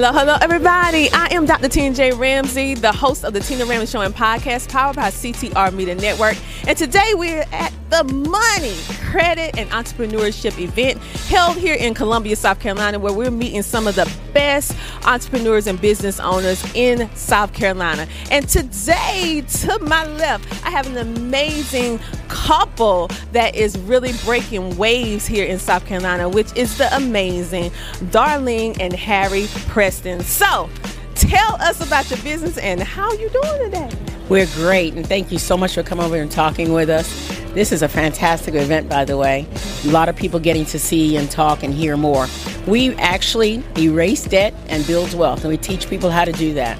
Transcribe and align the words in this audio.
Hello, 0.00 0.12
hello, 0.12 0.36
everybody. 0.40 1.10
I 1.10 1.26
am 1.32 1.44
Dr. 1.44 1.68
Tina 1.68 1.92
J. 1.92 2.12
Ramsay, 2.12 2.74
the 2.74 2.92
host 2.92 3.24
of 3.24 3.32
the 3.32 3.40
Tina 3.40 3.66
Ramsay 3.66 3.86
Show 3.86 4.02
and 4.02 4.14
podcast 4.14 4.68
powered 4.68 4.94
by 4.94 5.10
CTR 5.10 5.74
Media 5.74 5.96
Network. 5.96 6.36
And 6.68 6.78
today 6.78 7.14
we're 7.14 7.44
at 7.50 7.72
the 7.90 8.04
Money, 8.04 8.76
Credit, 9.10 9.56
and 9.56 9.70
Entrepreneurship 9.70 10.58
event 10.58 10.98
held 11.30 11.56
here 11.56 11.74
in 11.74 11.94
Columbia, 11.94 12.36
South 12.36 12.60
Carolina, 12.60 12.98
where 12.98 13.12
we're 13.12 13.30
meeting 13.30 13.62
some 13.62 13.86
of 13.86 13.94
the 13.94 14.10
best 14.34 14.76
entrepreneurs 15.06 15.66
and 15.66 15.80
business 15.80 16.20
owners 16.20 16.62
in 16.74 17.08
South 17.14 17.54
Carolina. 17.54 18.06
And 18.30 18.46
today, 18.46 19.42
to 19.62 19.78
my 19.78 20.06
left, 20.06 20.62
I 20.62 20.68
have 20.68 20.86
an 20.86 20.98
amazing 20.98 22.00
couple 22.28 23.08
that 23.32 23.56
is 23.56 23.78
really 23.78 24.12
breaking 24.26 24.76
waves 24.76 25.26
here 25.26 25.46
in 25.46 25.58
South 25.58 25.86
Carolina, 25.86 26.28
which 26.28 26.54
is 26.54 26.76
the 26.76 26.94
amazing 26.94 27.70
Darlene 28.10 28.76
and 28.78 28.92
Harry 28.92 29.46
Preston. 29.68 30.20
So, 30.20 30.68
tell 31.14 31.54
us 31.62 31.80
about 31.80 32.10
your 32.10 32.20
business 32.20 32.58
and 32.58 32.82
how 32.82 33.10
you 33.14 33.30
doing 33.30 33.70
today. 33.70 34.17
We're 34.28 34.46
great, 34.56 34.92
and 34.92 35.06
thank 35.06 35.32
you 35.32 35.38
so 35.38 35.56
much 35.56 35.74
for 35.74 35.82
coming 35.82 36.04
over 36.04 36.16
and 36.16 36.30
talking 36.30 36.74
with 36.74 36.90
us. 36.90 37.08
This 37.54 37.72
is 37.72 37.80
a 37.80 37.88
fantastic 37.88 38.54
event, 38.54 38.86
by 38.86 39.06
the 39.06 39.16
way. 39.16 39.46
A 39.86 39.88
lot 39.88 40.10
of 40.10 40.16
people 40.16 40.38
getting 40.38 40.66
to 40.66 40.78
see 40.78 41.16
and 41.16 41.30
talk 41.30 41.62
and 41.62 41.72
hear 41.72 41.96
more. 41.96 42.26
We 42.66 42.94
actually 42.96 43.64
erase 43.78 44.24
debt 44.24 44.52
and 44.68 44.86
build 44.86 45.14
wealth, 45.14 45.44
and 45.44 45.48
we 45.48 45.56
teach 45.56 45.88
people 45.88 46.10
how 46.10 46.26
to 46.26 46.32
do 46.32 46.52
that. 46.54 46.78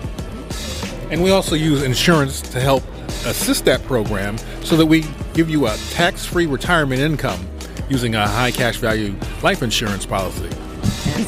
And 1.11 1.23
we 1.23 1.31
also 1.31 1.55
use 1.55 1.83
insurance 1.83 2.43
to 2.43 2.61
help 2.61 2.85
assist 3.25 3.65
that 3.65 3.83
program 3.85 4.37
so 4.63 4.77
that 4.77 4.85
we 4.85 5.07
give 5.33 5.49
you 5.49 5.69
a 5.69 5.77
tax 5.91 6.27
free 6.27 6.45
retirement 6.45 7.01
income 7.01 7.49
using 7.89 8.15
a 8.15 8.29
high 8.29 8.51
cash 8.51 8.77
value 8.77 9.15
life 9.43 9.63
insurance 9.63 10.05
policy. 10.05 10.51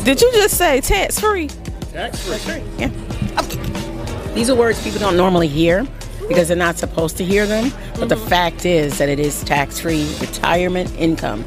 Did 0.04 0.20
you 0.20 0.30
just 0.32 0.58
say 0.58 0.82
tax 0.82 1.18
free? 1.18 1.48
Tax 1.92 2.22
free. 2.28 2.62
Yeah. 2.76 2.90
These 4.34 4.50
are 4.50 4.54
words 4.54 4.82
people 4.84 5.00
don't 5.00 5.16
normally 5.16 5.48
hear 5.48 5.86
because 6.30 6.46
they're 6.46 6.56
not 6.56 6.78
supposed 6.78 7.16
to 7.16 7.24
hear 7.24 7.44
them. 7.44 7.72
But 7.98 8.08
the 8.08 8.14
mm-hmm. 8.14 8.28
fact 8.28 8.64
is 8.64 8.98
that 8.98 9.08
it 9.08 9.18
is 9.18 9.42
tax-free 9.42 10.14
retirement 10.20 10.94
income, 10.96 11.44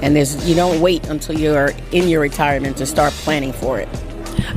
and 0.00 0.14
there's 0.14 0.48
you 0.48 0.54
don't 0.54 0.80
wait 0.80 1.08
until 1.08 1.36
you're 1.36 1.72
in 1.90 2.08
your 2.08 2.20
retirement 2.20 2.76
to 2.76 2.86
start 2.86 3.12
planning 3.14 3.52
for 3.52 3.80
it. 3.80 3.88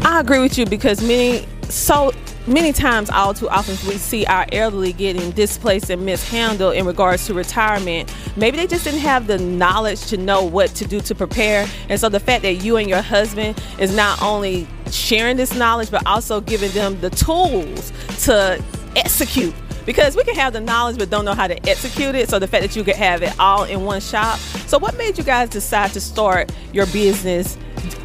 I 0.03 0.19
agree 0.19 0.39
with 0.39 0.59
you 0.59 0.67
because 0.67 1.02
many 1.02 1.47
so 1.63 2.11
many 2.45 2.72
times 2.72 3.09
all 3.09 3.33
too 3.33 3.49
often 3.49 3.75
we 3.89 3.97
see 3.97 4.23
our 4.27 4.45
elderly 4.52 4.94
getting 4.94 5.31
displaced 5.31 5.89
and 5.89 6.05
mishandled 6.05 6.75
in 6.75 6.85
regards 6.85 7.25
to 7.25 7.33
retirement 7.33 8.13
maybe 8.35 8.55
they 8.55 8.67
just 8.67 8.83
didn't 8.83 9.00
have 9.00 9.25
the 9.25 9.39
knowledge 9.39 10.05
to 10.05 10.16
know 10.16 10.44
what 10.44 10.69
to 10.75 10.85
do 10.85 11.02
to 11.02 11.16
prepare 11.16 11.67
and 11.89 12.00
so 12.00 12.07
the 12.07 12.19
fact 12.19 12.44
that 12.44 12.53
you 12.53 12.77
and 12.77 12.88
your 12.88 13.02
husband 13.02 13.59
is 13.79 13.95
not 13.95 14.22
only 14.22 14.67
sharing 14.91 15.35
this 15.35 15.55
knowledge 15.55 15.89
but 15.89 16.05
also 16.05 16.39
giving 16.39 16.69
them 16.73 17.02
the 17.02 17.09
tools 17.09 17.91
to 18.23 18.63
execute 18.95 19.53
because 19.85 20.15
we 20.15 20.23
can 20.23 20.35
have 20.35 20.53
the 20.53 20.61
knowledge 20.61 20.97
but 20.97 21.09
don't 21.09 21.25
know 21.25 21.33
how 21.33 21.47
to 21.47 21.69
execute 21.69 22.15
it. 22.15 22.29
So 22.29 22.39
the 22.39 22.47
fact 22.47 22.63
that 22.63 22.75
you 22.75 22.83
could 22.83 22.95
have 22.95 23.21
it 23.21 23.38
all 23.39 23.63
in 23.63 23.83
one 23.85 24.01
shop. 24.01 24.39
So 24.67 24.77
what 24.77 24.97
made 24.97 25.17
you 25.17 25.23
guys 25.23 25.49
decide 25.49 25.93
to 25.93 26.01
start 26.01 26.51
your 26.73 26.85
business 26.88 27.57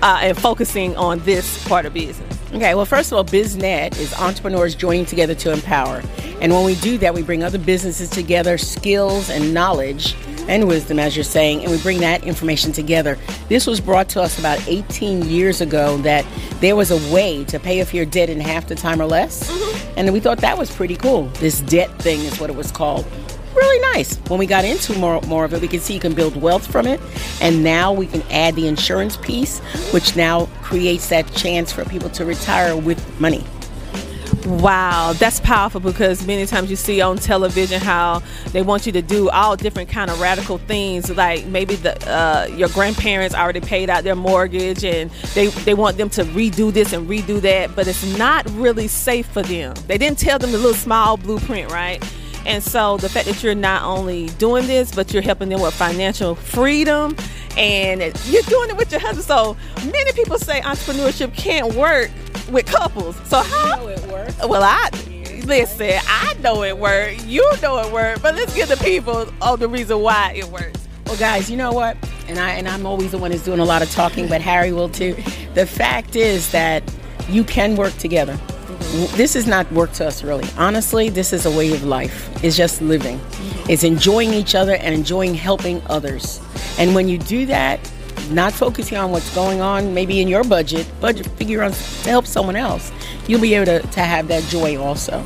uh, 0.03 0.21
and 0.23 0.37
focusing 0.37 0.97
on 0.97 1.21
this 1.21 1.67
part 1.67 1.87
of 1.87 1.95
business? 1.95 2.39
Okay, 2.53 2.75
well, 2.75 2.85
first 2.85 3.13
of 3.13 3.17
all, 3.17 3.25
BizNet 3.25 3.97
is 3.99 4.13
entrepreneurs 4.15 4.75
joining 4.75 5.07
together 5.07 5.37
to 5.37 5.53
empower. 5.53 6.03
And 6.41 6.53
when 6.53 6.65
we 6.65 6.75
do 6.77 6.99
that, 6.99 7.15
we 7.15 7.23
bring 7.23 7.45
other 7.45 7.59
businesses 7.59 8.11
together, 8.11 8.59
skills 8.59 9.31
and 9.31 9.55
knowledge 9.55 10.17
and 10.49 10.67
wisdom, 10.67 10.99
as 10.99 11.17
you're 11.17 11.23
saying, 11.23 11.63
and 11.63 11.71
we 11.71 11.79
bring 11.79 12.01
that 12.01 12.25
information 12.25 12.73
together. 12.73 13.17
This 13.49 13.69
was 13.69 13.81
brought 13.81 14.09
to 14.11 14.23
us 14.23 14.37
about 14.39 14.67
18 14.67 15.27
years 15.27 15.61
ago 15.61 15.99
that 15.99 16.27
there 16.61 16.75
was 16.75 16.91
a 16.91 17.15
way 17.15 17.45
to 17.45 17.61
pay 17.61 17.81
off 17.81 17.95
your 17.95 18.05
debt 18.05 18.29
in 18.29 18.41
half 18.41 18.67
the 18.67 18.75
time 18.75 19.01
or 19.01 19.07
less. 19.07 19.49
Mm-hmm. 19.49 19.70
And 19.97 20.13
we 20.13 20.21
thought 20.21 20.39
that 20.39 20.57
was 20.57 20.71
pretty 20.71 20.97
cool. 20.97 21.27
This 21.41 21.61
debt 21.61 21.91
thing 22.01 22.21
is 22.21 22.41
what 22.41 22.51
it 22.51 22.57
was 22.57 22.71
called 22.71 23.07
really 23.55 23.81
nice. 23.93 24.17
When 24.29 24.39
we 24.39 24.47
got 24.47 24.65
into 24.65 24.97
more, 24.99 25.21
more 25.23 25.45
of 25.45 25.53
it, 25.53 25.61
we 25.61 25.69
can 25.69 25.81
see 25.81 25.95
you 25.95 26.01
can 26.01 26.15
build 26.15 26.41
wealth 26.41 26.71
from 26.71 26.87
it. 26.87 27.01
And 27.41 27.63
now 27.63 27.93
we 27.93 28.07
can 28.07 28.23
add 28.31 28.55
the 28.55 28.67
insurance 28.67 29.17
piece, 29.17 29.61
which 29.93 30.17
now 30.17 30.47
creates 30.63 31.09
that 31.09 31.33
chance 31.35 31.73
for 31.73 31.85
people 31.85 32.11
to 32.11 32.25
retire 32.25 32.77
with 32.77 33.21
money. 33.21 33.45
Wow, 34.47 35.13
that's 35.13 35.39
powerful 35.39 35.81
because 35.81 36.27
many 36.27 36.47
times 36.47 36.71
you 36.71 36.77
see 36.77 37.03
on 37.03 37.19
television 37.19 37.79
how 37.79 38.23
they 38.53 38.63
want 38.63 38.87
you 38.87 38.93
to 38.93 39.03
do 39.03 39.29
all 39.29 39.55
different 39.55 39.91
kind 39.91 40.11
of 40.11 40.19
radical 40.19 40.57
things. 40.57 41.15
Like 41.15 41.45
maybe 41.47 41.77
the 41.77 41.95
uh, 42.11 42.47
your 42.55 42.71
grandparents 42.71 43.35
already 43.35 43.61
paid 43.61 43.91
out 43.91 44.03
their 44.03 44.17
mortgage 44.17 44.83
and 44.83 45.11
they 45.35 45.49
they 45.49 45.75
want 45.75 45.99
them 45.99 46.09
to 46.11 46.25
redo 46.25 46.73
this 46.73 46.95
and 46.95 47.07
redo 47.07 47.39
that, 47.43 47.77
but 47.77 47.87
it's 47.87 48.17
not 48.17 48.49
really 48.53 48.89
safe 48.89 49.27
for 49.27 49.43
them. 49.43 49.75
They 49.87 49.99
didn't 49.99 50.19
tell 50.19 50.39
them 50.39 50.53
the 50.53 50.59
little 50.59 50.75
small 50.75 51.19
blueprint, 51.19 51.71
right? 51.71 52.03
And 52.47 52.63
so 52.63 52.97
the 52.97 53.11
fact 53.11 53.27
that 53.27 53.43
you're 53.43 53.55
not 53.55 53.83
only 53.83 54.29
doing 54.39 54.67
this, 54.67 54.95
but 54.95 55.13
you're 55.13 55.23
helping 55.23 55.51
them 55.51 55.61
with 55.61 55.75
financial 55.75 56.35
freedom 56.35 57.15
and 57.57 58.01
you're 58.27 58.43
doing 58.43 58.71
it 58.71 58.77
with 58.77 58.91
your 58.91 59.01
husband. 59.01 59.25
So 59.25 59.57
many 59.91 60.13
people 60.13 60.39
say 60.39 60.61
entrepreneurship 60.61 61.35
can't 61.37 61.75
work 61.75 62.11
with 62.51 62.67
couples. 62.67 63.17
So 63.29 63.41
how? 63.41 63.81
You 63.81 63.83
know 63.83 63.89
it 63.89 64.13
works. 64.13 64.47
Well, 64.47 64.63
I 64.63 64.91
listen. 65.45 66.01
I 66.07 66.35
know 66.41 66.63
it 66.63 66.79
works. 66.79 67.25
You 67.27 67.49
know 67.63 67.79
it 67.79 67.93
works. 67.93 68.21
But 68.21 68.35
let's 68.35 68.55
get 68.55 68.69
the 68.69 68.77
people 68.77 69.27
all 69.41 69.57
the 69.57 69.69
reason 69.69 70.01
why 70.01 70.35
it 70.37 70.47
works. 70.47 70.87
Well, 71.07 71.17
guys, 71.17 71.51
you 71.51 71.57
know 71.57 71.73
what? 71.73 71.97
And 72.29 72.39
I 72.39 72.51
and 72.51 72.69
I'm 72.69 72.87
always 72.87 73.11
the 73.11 73.19
one 73.19 73.33
who's 73.33 73.45
doing 73.45 73.61
a 73.61 73.65
lot 73.65 73.83
of 73.83 73.91
talking, 73.91 74.29
but 74.29 74.41
Harry 74.41 74.73
will 74.73 74.89
too. 74.89 75.15
The 75.55 75.67
fact 75.67 76.15
is 76.15 76.53
that 76.53 76.83
you 77.29 77.45
can 77.45 77.77
work 77.77 77.93
together. 77.95 78.39
This 78.91 79.37
is 79.37 79.47
not 79.47 79.71
work 79.71 79.93
to 79.95 80.07
us, 80.07 80.25
really. 80.25 80.49
Honestly, 80.59 81.11
this 81.11 81.33
is 81.33 81.47
a 81.47 81.51
way 81.51 81.73
of 81.73 81.85
life. 81.85 82.29
It's 82.43 82.57
just 82.57 82.83
living. 82.83 83.21
It's 83.69 83.85
enjoying 83.85 84.35
each 84.35 84.57
other 84.57 84.75
and 84.75 84.93
enjoying 84.93 85.35
helping 85.35 85.81
others. 85.87 86.41
And 86.77 86.93
when 86.93 87.09
you 87.09 87.17
do 87.17 87.47
that, 87.47 87.79
not 88.31 88.53
focusing 88.53 88.99
on 88.99 89.13
what's 89.13 89.33
going 89.33 89.61
on, 89.61 89.95
maybe 89.95 90.21
in 90.21 90.27
your 90.27 90.43
budget, 90.43 90.91
budget 91.01 91.27
figure 91.27 91.63
on 91.63 91.71
to 91.71 92.09
help 92.09 92.27
someone 92.27 92.57
else, 92.57 92.91
you'll 93.29 93.41
be 93.41 93.55
able 93.55 93.67
to, 93.67 93.81
to 93.81 94.01
have 94.01 94.27
that 94.27 94.43
joy 94.45 94.77
also. 94.77 95.25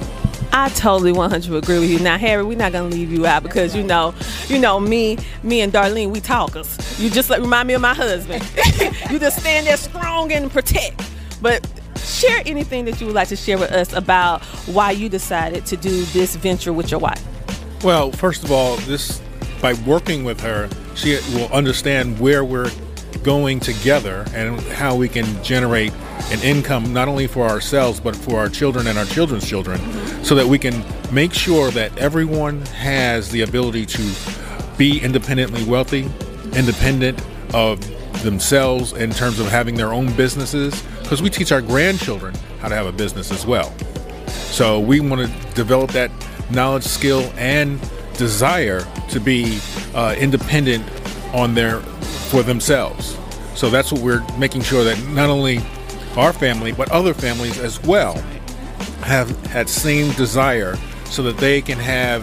I 0.52 0.69
totally 0.69 1.12
100 1.12 1.52
agree 1.52 1.81
with 1.81 1.91
you. 1.91 1.98
Now, 2.00 2.19
Harry, 2.19 2.44
we're 2.44 2.58
not 2.58 2.72
gonna 2.72 2.88
leave 2.88 3.10
you 3.10 3.26
out 3.26 3.42
because 3.42 3.75
you 3.75 3.82
know, 3.82 4.14
you 4.46 4.58
know 4.58 4.78
me, 4.78 5.19
me 5.42 5.62
and 5.62 5.72
Darlene, 5.72 6.10
we 6.10 6.20
talkers. 6.20 7.00
You 7.00 7.10
just 7.10 7.31
like 7.31 7.41
remind 7.41 7.66
me 7.66 7.75
of 7.75 7.81
my 7.81 7.94
husband. 7.94 8.44
you 9.10 9.19
just 9.19 9.41
stand 9.41 9.66
there 9.66 9.76
strong 9.76 10.32
and 10.32 10.50
protect. 10.50 11.10
But 11.42 11.66
share 12.04 12.42
anything 12.47 12.84
that 12.84 13.00
you 13.00 13.06
would 13.06 13.15
like 13.15 13.28
to 13.28 13.37
share 13.37 13.59
with 13.59 13.72
us 13.72 13.92
about 13.92 14.42
why 14.66 14.91
you 14.91 15.09
decided 15.09 15.66
to 15.66 15.76
do 15.76 16.04
this 16.06 16.37
venture 16.37 16.72
with 16.72 16.91
your 16.91 17.00
wife. 17.00 17.22
Well, 17.82 18.12
first 18.12 18.44
of 18.44 18.50
all, 18.50 18.76
this 18.78 19.20
by 19.60 19.75
working 19.87 20.25
with 20.25 20.41
her, 20.41 20.69
she 20.94 21.19
will 21.34 21.50
understand 21.53 22.19
where 22.19 22.44
we're 22.44 22.70
going 23.22 23.59
together 23.59 24.26
and 24.34 24.60
how 24.60 24.94
we 24.94 25.09
can 25.09 25.43
generate 25.43 25.93
an 26.31 26.41
income 26.43 26.93
not 26.93 27.09
only 27.09 27.26
for 27.26 27.48
ourselves 27.48 27.98
but 27.98 28.14
for 28.14 28.38
our 28.38 28.48
children 28.48 28.87
and 28.87 28.98
our 28.98 29.04
children's 29.06 29.48
children 29.48 29.78
mm-hmm. 29.78 30.22
so 30.22 30.34
that 30.34 30.47
we 30.47 30.59
can 30.59 30.84
make 31.12 31.32
sure 31.32 31.70
that 31.70 31.97
everyone 31.97 32.60
has 32.66 33.31
the 33.31 33.41
ability 33.41 33.87
to 33.87 34.12
be 34.76 35.00
independently 35.00 35.64
wealthy, 35.64 36.10
independent 36.54 37.20
of 37.54 37.81
themselves 38.22 38.93
in 38.93 39.10
terms 39.10 39.38
of 39.38 39.47
having 39.47 39.75
their 39.75 39.93
own 39.93 40.12
businesses 40.14 40.82
because 41.04 41.22
we 41.22 41.31
teach 41.31 41.53
our 41.53 41.62
grandchildren 41.62 42.34
how 42.61 42.69
to 42.69 42.75
have 42.75 42.87
a 42.87 42.93
business 42.93 43.31
as 43.31 43.46
well. 43.46 43.73
So 44.28 44.81
we 44.81 45.00
want 45.00 45.31
to 45.31 45.55
develop 45.55 45.93
that 45.93 46.11
knowledge, 46.50 46.84
skill, 46.84 47.31
and 47.37 47.81
desire 48.14 48.81
to 49.11 49.20
be 49.20 49.61
uh, 49.94 50.17
independent 50.19 50.84
on 51.32 51.55
their 51.55 51.81
for 51.81 52.43
themselves. 52.43 53.19
So 53.55 53.70
that's 53.70 53.93
what 53.93 54.00
we're 54.00 54.26
making 54.38 54.62
sure 54.62 54.82
that 54.82 55.00
not 55.08 55.28
only 55.28 55.58
our 56.17 56.32
family 56.32 56.73
but 56.73 56.90
other 56.90 57.12
families 57.12 57.58
as 57.58 57.82
well 57.82 58.14
have 59.02 59.28
had 59.46 59.69
same 59.69 60.12
desire 60.14 60.76
so 61.05 61.23
that 61.23 61.37
they 61.37 61.61
can 61.61 61.78
have 61.78 62.23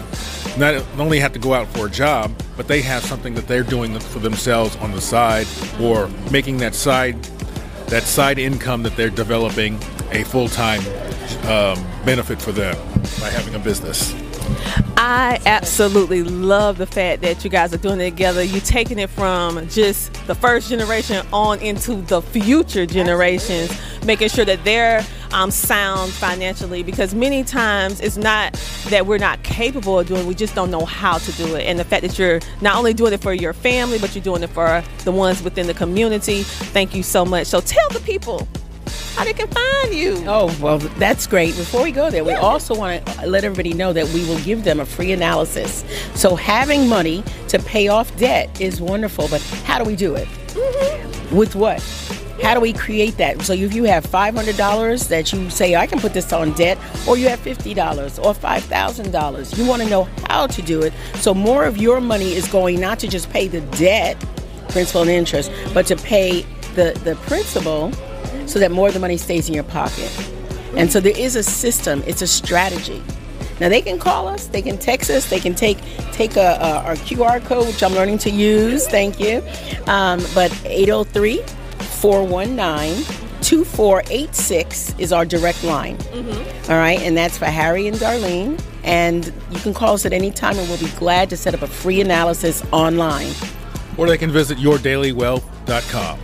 not 0.58 0.74
only 0.98 1.18
have 1.18 1.32
to 1.32 1.38
go 1.38 1.54
out 1.54 1.68
for 1.68 1.86
a 1.86 1.90
job 1.90 2.32
but 2.56 2.68
they 2.68 2.82
have 2.82 3.02
something 3.04 3.34
that 3.34 3.46
they're 3.46 3.62
doing 3.62 3.98
for 3.98 4.18
themselves 4.18 4.76
on 4.76 4.92
the 4.92 5.00
side 5.00 5.46
or 5.80 6.08
making 6.30 6.56
that 6.56 6.74
side 6.74 7.16
that 7.88 8.04
side 8.04 8.38
income 8.38 8.82
that 8.82 8.96
they're 8.96 9.10
developing 9.10 9.76
a 10.10 10.24
full-time 10.24 10.80
um, 11.46 11.84
benefit 12.04 12.40
for 12.40 12.52
them 12.52 12.76
by 13.20 13.28
having 13.28 13.54
a 13.54 13.58
business 13.58 14.14
I 14.96 15.40
absolutely 15.46 16.22
love 16.22 16.78
the 16.78 16.86
fact 16.86 17.22
that 17.22 17.42
you 17.42 17.50
guys 17.50 17.74
are 17.74 17.78
doing 17.78 18.00
it 18.00 18.10
together. 18.10 18.42
You're 18.42 18.60
taking 18.60 18.98
it 18.98 19.10
from 19.10 19.68
just 19.68 20.14
the 20.26 20.34
first 20.34 20.68
generation 20.68 21.26
on 21.32 21.60
into 21.60 21.96
the 22.02 22.22
future 22.22 22.86
generations, 22.86 23.76
making 24.04 24.28
sure 24.28 24.44
that 24.44 24.62
they're 24.64 25.04
um, 25.32 25.50
sound 25.50 26.12
financially. 26.12 26.82
Because 26.82 27.14
many 27.14 27.44
times 27.44 28.00
it's 28.00 28.16
not 28.16 28.52
that 28.88 29.06
we're 29.06 29.18
not 29.18 29.42
capable 29.42 29.98
of 29.98 30.06
doing, 30.06 30.26
we 30.26 30.34
just 30.34 30.54
don't 30.54 30.70
know 30.70 30.84
how 30.84 31.18
to 31.18 31.32
do 31.32 31.54
it. 31.54 31.64
And 31.64 31.78
the 31.78 31.84
fact 31.84 32.02
that 32.02 32.18
you're 32.18 32.40
not 32.60 32.76
only 32.76 32.94
doing 32.94 33.12
it 33.12 33.20
for 33.20 33.32
your 33.32 33.52
family, 33.52 33.98
but 33.98 34.14
you're 34.14 34.24
doing 34.24 34.42
it 34.42 34.50
for 34.50 34.82
the 35.04 35.12
ones 35.12 35.42
within 35.42 35.66
the 35.66 35.74
community. 35.74 36.42
Thank 36.42 36.94
you 36.94 37.02
so 37.02 37.24
much. 37.24 37.46
So 37.46 37.60
tell 37.60 37.88
the 37.90 38.00
people 38.00 38.46
how 39.14 39.24
they 39.24 39.32
can 39.32 39.48
find 39.48 39.94
you. 39.94 40.24
Oh, 40.26 40.56
well, 40.60 40.78
that's 40.78 41.26
great. 41.26 41.54
Before 41.56 41.82
we 41.82 41.92
go 41.92 42.10
there, 42.10 42.24
we 42.24 42.32
also 42.32 42.74
want 42.74 43.04
to 43.06 43.26
let 43.26 43.44
everybody 43.44 43.74
know 43.74 43.92
that 43.92 44.08
we 44.08 44.24
will 44.26 44.38
give 44.40 44.64
them 44.64 44.80
a 44.80 44.86
free 44.86 45.12
analysis. 45.12 45.84
So 46.14 46.34
having 46.34 46.88
money 46.88 47.22
to 47.48 47.58
pay 47.58 47.88
off 47.88 48.14
debt 48.16 48.60
is 48.60 48.80
wonderful, 48.80 49.28
but 49.28 49.42
how 49.64 49.78
do 49.78 49.84
we 49.84 49.96
do 49.96 50.14
it? 50.14 50.26
Mm-hmm. 50.48 51.36
With 51.36 51.54
what? 51.54 51.80
How 52.42 52.54
do 52.54 52.60
we 52.60 52.72
create 52.72 53.16
that? 53.18 53.40
So 53.42 53.52
if 53.52 53.72
you 53.72 53.84
have 53.84 54.04
$500 54.04 55.08
that 55.08 55.32
you 55.32 55.48
say, 55.48 55.76
I 55.76 55.86
can 55.86 56.00
put 56.00 56.12
this 56.12 56.32
on 56.32 56.52
debt, 56.52 56.76
or 57.06 57.16
you 57.16 57.28
have 57.28 57.38
$50 57.38 58.24
or 58.24 58.34
$5,000, 58.34 59.58
you 59.58 59.66
want 59.66 59.82
to 59.82 59.88
know 59.88 60.08
how 60.28 60.48
to 60.48 60.60
do 60.60 60.82
it. 60.82 60.92
So 61.14 61.32
more 61.32 61.64
of 61.64 61.78
your 61.78 62.00
money 62.00 62.34
is 62.34 62.48
going 62.48 62.80
not 62.80 62.98
to 62.98 63.08
just 63.08 63.30
pay 63.30 63.46
the 63.46 63.60
debt, 63.76 64.18
principal 64.70 65.02
and 65.02 65.10
interest, 65.10 65.52
but 65.72 65.86
to 65.86 65.96
pay 65.96 66.42
the, 66.74 66.98
the 67.04 67.14
principal 67.26 67.92
so 68.48 68.58
that 68.58 68.72
more 68.72 68.88
of 68.88 68.94
the 68.94 69.00
money 69.00 69.16
stays 69.16 69.46
in 69.48 69.54
your 69.54 69.64
pocket. 69.64 70.10
And 70.76 70.90
so 70.90 70.98
there 70.98 71.16
is 71.16 71.36
a 71.36 71.44
system, 71.44 72.02
it's 72.06 72.22
a 72.22 72.26
strategy. 72.26 73.02
Now 73.60 73.68
they 73.68 73.82
can 73.82 74.00
call 74.00 74.26
us, 74.26 74.48
they 74.48 74.62
can 74.62 74.78
text 74.78 75.10
us, 75.10 75.30
they 75.30 75.38
can 75.38 75.54
take 75.54 75.78
take 76.10 76.36
a, 76.36 76.58
a 76.60 76.82
our 76.84 76.94
QR 76.96 77.44
code, 77.44 77.66
which 77.68 77.82
I'm 77.82 77.92
learning 77.92 78.18
to 78.18 78.30
use. 78.30 78.88
Thank 78.88 79.20
you. 79.20 79.44
Um, 79.86 80.20
but 80.34 80.50
803 80.64 81.44
419 82.02 83.04
2486 83.42 84.94
is 84.98 85.12
our 85.12 85.24
direct 85.24 85.62
line. 85.62 85.96
Mm-hmm. 85.98 86.70
All 86.72 86.76
right, 86.78 86.98
and 87.00 87.16
that's 87.16 87.38
for 87.38 87.44
Harry 87.46 87.86
and 87.86 87.96
Darlene. 87.96 88.60
And 88.82 89.32
you 89.52 89.60
can 89.60 89.72
call 89.72 89.94
us 89.94 90.04
at 90.04 90.12
any 90.12 90.32
time, 90.32 90.58
and 90.58 90.68
we'll 90.68 90.78
be 90.80 90.90
glad 90.98 91.30
to 91.30 91.36
set 91.36 91.54
up 91.54 91.62
a 91.62 91.68
free 91.68 92.00
analysis 92.00 92.64
online. 92.72 93.32
Or 93.96 94.08
they 94.08 94.18
can 94.18 94.32
visit 94.32 94.58
yourdailywealth.com. 94.58 96.18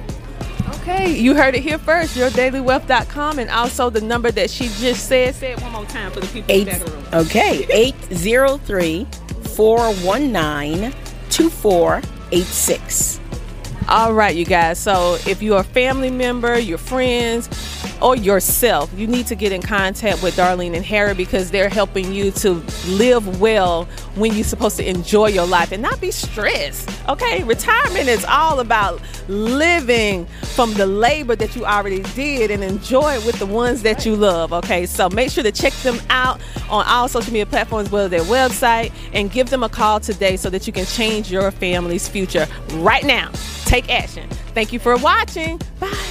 Okay, 0.80 1.16
you 1.16 1.34
heard 1.36 1.54
it 1.54 1.62
here 1.62 1.78
first. 1.78 2.16
Yourdailywealth.com 2.16 3.38
and 3.38 3.48
also 3.50 3.88
the 3.88 4.00
number 4.00 4.32
that 4.32 4.50
she 4.50 4.64
just 4.80 5.06
said. 5.06 5.36
Say 5.36 5.52
it 5.52 5.60
one 5.62 5.70
more 5.70 5.84
time 5.84 6.10
for 6.10 6.18
the 6.18 6.26
people 6.26 6.50
Eight, 6.50 6.66
in 6.66 6.78
the 6.80 6.84
back 6.84 6.88
of 6.88 6.90
the 7.12 7.16
room. 7.18 7.26
okay, 7.26 7.66
803 8.10 9.06
419 9.54 10.92
2486. 11.30 13.17
All 13.88 14.12
right, 14.12 14.36
you 14.36 14.44
guys. 14.44 14.78
So 14.78 15.16
if 15.26 15.40
you're 15.40 15.60
a 15.60 15.64
family 15.64 16.10
member, 16.10 16.58
your 16.58 16.76
friends, 16.76 17.48
or 18.02 18.14
yourself, 18.16 18.92
you 18.94 19.06
need 19.06 19.26
to 19.28 19.34
get 19.34 19.50
in 19.50 19.62
contact 19.62 20.22
with 20.22 20.36
Darlene 20.36 20.76
and 20.76 20.84
Harry 20.84 21.14
because 21.14 21.50
they're 21.50 21.70
helping 21.70 22.12
you 22.12 22.30
to 22.32 22.62
live 22.86 23.40
well 23.40 23.86
when 24.14 24.34
you're 24.34 24.44
supposed 24.44 24.76
to 24.76 24.86
enjoy 24.86 25.28
your 25.28 25.46
life 25.46 25.72
and 25.72 25.80
not 25.80 25.98
be 26.02 26.10
stressed. 26.10 26.90
Okay, 27.08 27.42
retirement 27.44 28.08
is 28.08 28.26
all 28.26 28.60
about 28.60 29.00
living 29.26 30.26
from 30.54 30.74
the 30.74 30.86
labor 30.86 31.34
that 31.34 31.56
you 31.56 31.64
already 31.64 32.02
did 32.14 32.50
and 32.50 32.62
enjoy 32.62 33.14
it 33.14 33.24
with 33.24 33.38
the 33.38 33.46
ones 33.46 33.80
that 33.82 34.04
you 34.04 34.14
love. 34.14 34.52
Okay, 34.52 34.84
so 34.84 35.08
make 35.08 35.30
sure 35.30 35.42
to 35.42 35.52
check 35.52 35.72
them 35.76 35.98
out 36.10 36.42
on 36.68 36.84
all 36.86 37.08
social 37.08 37.32
media 37.32 37.46
platforms, 37.46 37.90
well 37.90 38.06
their 38.06 38.20
website, 38.24 38.92
and 39.14 39.30
give 39.30 39.48
them 39.48 39.62
a 39.62 39.68
call 39.68 39.98
today 39.98 40.36
so 40.36 40.50
that 40.50 40.66
you 40.66 40.74
can 40.74 40.84
change 40.84 41.32
your 41.32 41.50
family's 41.50 42.06
future 42.06 42.46
right 42.74 43.04
now. 43.04 43.30
Take 43.68 43.90
action. 43.90 44.30
Thank 44.54 44.72
you 44.72 44.78
for 44.78 44.96
watching. 44.96 45.60
Bye. 45.78 46.07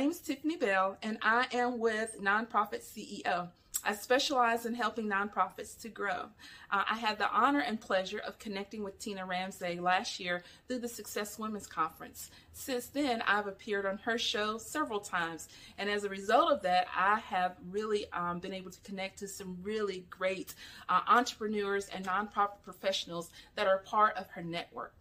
Name 0.00 0.12
is 0.12 0.18
Tiffany 0.18 0.56
Bell, 0.56 0.96
and 1.02 1.18
I 1.20 1.46
am 1.52 1.78
with 1.78 2.16
Nonprofit 2.22 2.80
CEO. 2.80 3.50
I 3.84 3.92
specialize 3.92 4.64
in 4.64 4.72
helping 4.72 5.06
nonprofits 5.06 5.78
to 5.82 5.90
grow. 5.90 6.30
Uh, 6.70 6.84
I 6.90 6.96
had 6.96 7.18
the 7.18 7.30
honor 7.30 7.60
and 7.60 7.78
pleasure 7.78 8.20
of 8.20 8.38
connecting 8.38 8.82
with 8.82 8.98
Tina 8.98 9.26
Ramsay 9.26 9.78
last 9.78 10.18
year 10.18 10.42
through 10.66 10.78
the 10.78 10.88
Success 10.88 11.38
Women's 11.38 11.66
Conference. 11.66 12.30
Since 12.54 12.86
then, 12.86 13.20
I've 13.26 13.46
appeared 13.46 13.84
on 13.84 13.98
her 13.98 14.16
show 14.16 14.56
several 14.56 15.00
times, 15.00 15.50
and 15.76 15.90
as 15.90 16.04
a 16.04 16.08
result 16.08 16.50
of 16.50 16.62
that, 16.62 16.86
I 16.96 17.18
have 17.18 17.56
really 17.70 18.10
um, 18.14 18.38
been 18.38 18.54
able 18.54 18.70
to 18.70 18.80
connect 18.80 19.18
to 19.18 19.28
some 19.28 19.58
really 19.62 20.06
great 20.08 20.54
uh, 20.88 21.00
entrepreneurs 21.08 21.88
and 21.88 22.06
nonprofit 22.06 22.62
professionals 22.64 23.28
that 23.54 23.66
are 23.66 23.80
part 23.84 24.16
of 24.16 24.30
her 24.30 24.42
network. 24.42 24.94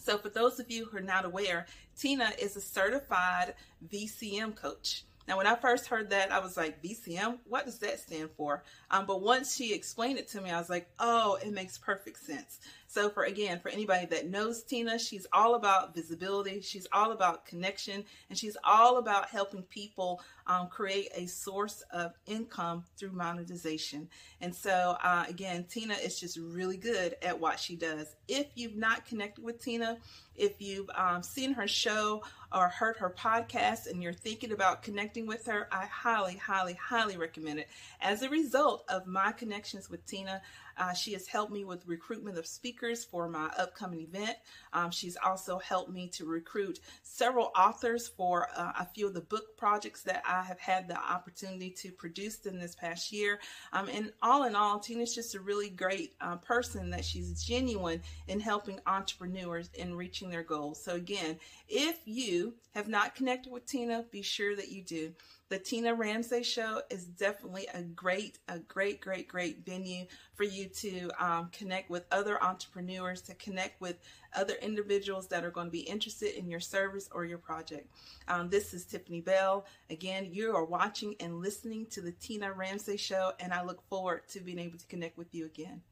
So, 0.00 0.16
for 0.16 0.30
those 0.30 0.58
of 0.58 0.70
you 0.70 0.86
who 0.86 0.96
are 0.96 1.02
not 1.02 1.26
aware, 1.26 1.66
Tina 1.96 2.32
is 2.38 2.56
a 2.56 2.60
certified 2.60 3.54
VCM 3.92 4.56
coach. 4.56 5.04
Now, 5.28 5.36
when 5.36 5.46
I 5.46 5.54
first 5.54 5.86
heard 5.86 6.10
that, 6.10 6.32
I 6.32 6.40
was 6.40 6.56
like, 6.56 6.82
VCM? 6.82 7.38
What 7.44 7.66
does 7.66 7.78
that 7.80 8.00
stand 8.00 8.30
for? 8.36 8.64
Um, 8.90 9.06
but 9.06 9.20
once 9.20 9.54
she 9.54 9.74
explained 9.74 10.18
it 10.18 10.26
to 10.28 10.40
me, 10.40 10.50
I 10.50 10.58
was 10.58 10.70
like, 10.70 10.88
oh, 10.98 11.38
it 11.44 11.52
makes 11.52 11.78
perfect 11.78 12.18
sense. 12.24 12.58
So, 12.92 13.08
for 13.08 13.22
again, 13.22 13.60
for 13.60 13.68
anybody 13.68 14.04
that 14.06 14.28
knows 14.28 14.64
Tina, 14.64 14.98
she's 14.98 15.24
all 15.32 15.54
about 15.54 15.94
visibility, 15.94 16.60
she's 16.60 16.88
all 16.92 17.12
about 17.12 17.46
connection, 17.46 18.04
and 18.28 18.36
she's 18.36 18.56
all 18.64 18.98
about 18.98 19.28
helping 19.28 19.62
people 19.62 20.20
um, 20.48 20.66
create 20.66 21.08
a 21.14 21.26
source 21.26 21.84
of 21.92 22.14
income 22.26 22.82
through 22.96 23.12
monetization. 23.12 24.08
And 24.40 24.52
so, 24.52 24.96
uh, 25.04 25.24
again, 25.28 25.66
Tina 25.70 25.94
is 25.94 26.18
just 26.18 26.36
really 26.36 26.76
good 26.76 27.14
at 27.22 27.38
what 27.38 27.60
she 27.60 27.76
does. 27.76 28.16
If 28.26 28.48
you've 28.56 28.74
not 28.74 29.06
connected 29.06 29.44
with 29.44 29.62
Tina, 29.62 29.98
if 30.34 30.60
you've 30.60 30.90
um, 30.96 31.22
seen 31.22 31.52
her 31.52 31.68
show 31.68 32.24
or 32.52 32.68
heard 32.68 32.96
her 32.96 33.10
podcast 33.10 33.88
and 33.88 34.02
you're 34.02 34.12
thinking 34.12 34.50
about 34.50 34.82
connecting 34.82 35.26
with 35.26 35.46
her, 35.46 35.68
I 35.70 35.86
highly, 35.86 36.36
highly, 36.36 36.74
highly 36.74 37.16
recommend 37.16 37.60
it. 37.60 37.68
As 38.00 38.22
a 38.22 38.28
result 38.28 38.84
of 38.88 39.06
my 39.06 39.30
connections 39.30 39.88
with 39.88 40.04
Tina, 40.06 40.42
uh, 40.76 40.92
she 40.92 41.12
has 41.12 41.26
helped 41.26 41.52
me 41.52 41.64
with 41.64 41.86
recruitment 41.86 42.38
of 42.38 42.46
speakers 42.46 43.04
for 43.04 43.28
my 43.28 43.50
upcoming 43.58 44.00
event. 44.00 44.36
Um, 44.72 44.90
she's 44.90 45.16
also 45.24 45.58
helped 45.58 45.90
me 45.90 46.08
to 46.08 46.24
recruit 46.24 46.80
several 47.02 47.52
authors 47.56 48.08
for 48.08 48.48
uh, 48.56 48.72
a 48.78 48.86
few 48.86 49.06
of 49.06 49.14
the 49.14 49.20
book 49.20 49.56
projects 49.56 50.02
that 50.02 50.22
I 50.26 50.42
have 50.42 50.58
had 50.58 50.88
the 50.88 50.98
opportunity 50.98 51.70
to 51.70 51.92
produce 51.92 52.46
in 52.46 52.58
this 52.58 52.74
past 52.74 53.12
year. 53.12 53.40
Um, 53.72 53.88
and 53.88 54.12
all 54.22 54.44
in 54.44 54.54
all, 54.54 54.78
Tina's 54.78 55.14
just 55.14 55.34
a 55.34 55.40
really 55.40 55.68
great 55.68 56.14
uh, 56.20 56.36
person 56.36 56.90
that 56.90 57.04
she's 57.04 57.42
genuine 57.42 58.02
in 58.28 58.40
helping 58.40 58.80
entrepreneurs 58.86 59.70
in 59.74 59.94
reaching 59.94 60.30
their 60.30 60.42
goals. 60.42 60.82
So, 60.82 60.94
again, 60.94 61.38
if 61.68 62.00
you 62.04 62.54
have 62.74 62.88
not 62.88 63.14
connected 63.14 63.52
with 63.52 63.66
Tina, 63.66 64.04
be 64.10 64.22
sure 64.22 64.56
that 64.56 64.70
you 64.70 64.82
do. 64.82 65.12
The 65.50 65.58
Tina 65.58 65.92
Ramsay 65.92 66.44
Show 66.44 66.82
is 66.90 67.06
definitely 67.06 67.66
a 67.74 67.82
great, 67.82 68.38
a 68.48 68.60
great, 68.60 69.00
great, 69.00 69.26
great 69.26 69.66
venue 69.66 70.06
for 70.34 70.44
you 70.44 70.68
to 70.68 71.10
um, 71.18 71.48
connect 71.50 71.90
with 71.90 72.04
other 72.12 72.40
entrepreneurs, 72.40 73.20
to 73.22 73.34
connect 73.34 73.80
with 73.80 73.96
other 74.36 74.54
individuals 74.62 75.26
that 75.26 75.44
are 75.44 75.50
going 75.50 75.66
to 75.66 75.72
be 75.72 75.80
interested 75.80 76.38
in 76.38 76.48
your 76.48 76.60
service 76.60 77.08
or 77.10 77.24
your 77.24 77.38
project. 77.38 77.90
Um, 78.28 78.48
this 78.48 78.72
is 78.72 78.84
Tiffany 78.84 79.22
Bell. 79.22 79.66
Again, 79.90 80.28
you 80.30 80.54
are 80.54 80.64
watching 80.64 81.16
and 81.18 81.40
listening 81.40 81.86
to 81.86 82.00
the 82.00 82.12
Tina 82.12 82.52
Ramsay 82.52 82.96
Show, 82.96 83.32
and 83.40 83.52
I 83.52 83.64
look 83.64 83.82
forward 83.88 84.28
to 84.28 84.38
being 84.38 84.60
able 84.60 84.78
to 84.78 84.86
connect 84.86 85.18
with 85.18 85.34
you 85.34 85.46
again. 85.46 85.82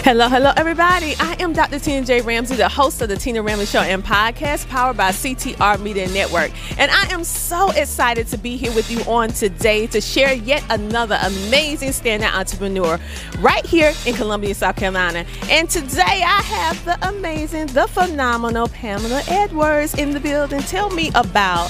Hello, 0.00 0.28
hello, 0.28 0.52
everybody. 0.56 1.14
I 1.20 1.36
am 1.38 1.52
Dr. 1.52 1.78
Tina 1.78 2.04
J. 2.04 2.22
Ramsay, 2.22 2.56
the 2.56 2.68
host 2.68 3.00
of 3.02 3.08
the 3.08 3.14
Tina 3.14 3.40
Ramsay 3.40 3.66
Show 3.66 3.82
and 3.82 4.02
podcast 4.02 4.68
powered 4.68 4.96
by 4.96 5.10
CTR 5.10 5.80
Media 5.80 6.08
Network. 6.08 6.50
And 6.76 6.90
I 6.90 7.04
am 7.12 7.22
so 7.22 7.70
excited 7.70 8.26
to 8.28 8.36
be 8.36 8.56
here 8.56 8.74
with 8.74 8.90
you 8.90 9.00
on 9.04 9.28
today 9.28 9.86
to 9.88 10.00
share 10.00 10.32
yet 10.34 10.64
another 10.70 11.16
amazing 11.22 11.90
standout 11.90 12.34
entrepreneur 12.34 12.98
right 13.38 13.64
here 13.64 13.92
in 14.04 14.14
Columbia, 14.16 14.54
South 14.56 14.74
Carolina. 14.74 15.24
And 15.48 15.70
today 15.70 16.00
I 16.02 16.42
have 16.42 16.84
the 16.84 17.08
amazing, 17.08 17.66
the 17.68 17.86
phenomenal 17.86 18.66
Pamela 18.68 19.22
Edwards 19.28 19.94
in 19.94 20.10
the 20.10 20.20
building. 20.20 20.62
Tell 20.62 20.90
me 20.90 21.12
about 21.14 21.68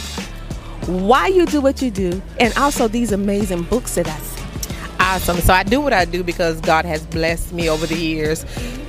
why 0.87 1.27
you 1.27 1.45
do 1.45 1.61
what 1.61 1.83
you 1.83 1.91
do 1.91 2.23
and 2.41 2.57
also 2.57 2.89
these 2.89 3.13
amazing 3.13 3.65
books 3.65 3.97
that 3.97 4.09
I. 4.09 4.32
Awesome. 5.13 5.41
So 5.41 5.53
I 5.53 5.63
do 5.63 5.79
what 5.79 5.93
I 5.93 6.07
do 6.07 6.25
because 6.25 6.59
God 6.63 6.87
has 6.87 7.05
blessed 7.05 7.53
me 7.53 7.69
over 7.69 7.85
the 7.87 7.95
years 7.95 8.47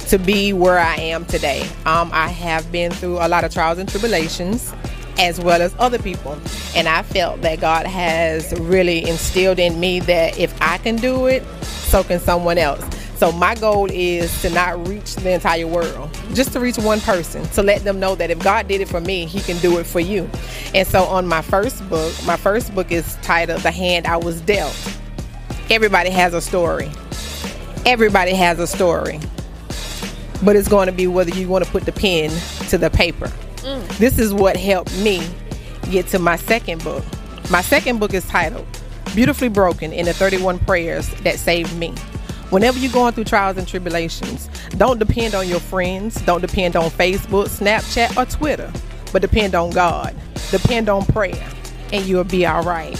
to 0.07 0.17
be 0.17 0.53
where 0.53 0.79
I 0.79 0.95
am 0.95 1.25
today. 1.25 1.67
Um, 1.85 2.11
I 2.13 2.29
have 2.29 2.71
been 2.71 2.91
through 2.93 3.17
a 3.17 3.27
lot 3.27 3.43
of 3.43 3.53
trials 3.53 3.77
and 3.77 3.89
tribulations 3.89 4.73
as 5.19 5.41
well 5.41 5.61
as 5.61 5.75
other 5.79 5.99
people. 5.99 6.39
And 6.77 6.87
I 6.87 7.03
felt 7.03 7.41
that 7.41 7.59
God 7.59 7.85
has 7.87 8.57
really 8.57 9.05
instilled 9.05 9.59
in 9.59 9.81
me 9.81 9.99
that 9.99 10.39
if 10.39 10.55
I 10.61 10.77
can 10.77 10.95
do 10.95 11.25
it, 11.25 11.43
so 11.61 12.05
can 12.05 12.21
someone 12.21 12.57
else. 12.57 12.79
So 13.17 13.23
So 13.23 13.31
my 13.33 13.55
goal 13.55 13.89
is 13.91 14.41
to 14.43 14.49
not 14.49 14.87
reach 14.87 15.15
the 15.15 15.31
entire 15.31 15.67
world, 15.67 16.09
just 16.33 16.53
to 16.53 16.61
reach 16.61 16.77
one 16.77 17.01
person, 17.01 17.43
to 17.49 17.63
let 17.63 17.83
them 17.83 17.99
know 17.99 18.15
that 18.15 18.31
if 18.31 18.39
God 18.39 18.69
did 18.69 18.79
it 18.79 18.87
for 18.87 19.01
me, 19.01 19.25
He 19.25 19.41
can 19.41 19.57
do 19.57 19.77
it 19.77 19.85
for 19.85 19.99
you. 19.99 20.29
And 20.73 20.87
so 20.87 21.03
on 21.03 21.27
my 21.27 21.41
first 21.41 21.87
book, 21.89 22.13
my 22.25 22.37
first 22.37 22.73
book 22.73 22.93
is 22.93 23.17
titled 23.21 23.59
The 23.59 23.71
Hand 23.71 24.07
I 24.07 24.15
Was 24.15 24.39
Dealt. 24.41 25.02
Everybody 25.69 26.09
has 26.09 26.33
a 26.33 26.41
story. 26.41 26.91
Everybody 27.85 28.33
has 28.33 28.59
a 28.59 28.67
story. 28.67 29.19
But 30.43 30.55
it's 30.55 30.67
going 30.67 30.87
to 30.87 30.91
be 30.91 31.07
whether 31.07 31.31
you 31.31 31.47
want 31.47 31.63
to 31.65 31.71
put 31.71 31.85
the 31.85 31.91
pen 31.91 32.31
to 32.69 32.77
the 32.77 32.89
paper. 32.89 33.27
Mm. 33.57 33.97
This 33.97 34.19
is 34.19 34.33
what 34.33 34.57
helped 34.57 34.95
me 34.99 35.25
get 35.89 36.07
to 36.07 36.19
my 36.19 36.35
second 36.35 36.83
book. 36.83 37.03
My 37.49 37.61
second 37.61 37.99
book 37.99 38.13
is 38.13 38.27
titled 38.27 38.65
Beautifully 39.15 39.47
Broken 39.47 39.93
in 39.93 40.05
the 40.05 40.13
31 40.13 40.59
Prayers 40.59 41.09
That 41.21 41.39
Saved 41.39 41.75
Me. 41.77 41.93
Whenever 42.49 42.77
you're 42.77 42.91
going 42.91 43.13
through 43.13 43.23
trials 43.23 43.57
and 43.57 43.67
tribulations, 43.67 44.49
don't 44.77 44.99
depend 44.99 45.33
on 45.33 45.47
your 45.47 45.59
friends, 45.59 46.21
don't 46.21 46.41
depend 46.41 46.75
on 46.75 46.89
Facebook, 46.91 47.47
Snapchat, 47.47 48.15
or 48.17 48.29
Twitter, 48.29 48.71
but 49.11 49.21
depend 49.21 49.55
on 49.55 49.71
God. 49.71 50.15
Depend 50.51 50.89
on 50.89 51.05
prayer, 51.05 51.47
and 51.91 52.05
you'll 52.05 52.23
be 52.23 52.45
all 52.45 52.63
right. 52.63 52.99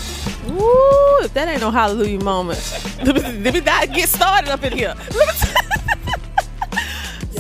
Ooh, 0.50 1.20
if 1.24 1.34
that 1.34 1.48
ain't 1.48 1.62
no 1.62 1.72
hallelujah 1.72 2.24
moment, 2.24 2.60
let 3.04 3.54
me 3.54 3.62
not 3.62 3.94
get 3.94 4.10
started 4.10 4.50
up 4.50 4.64
in 4.64 4.74
here. 4.74 4.96